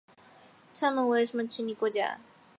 [0.73, 2.19] 他们为什么去你国家？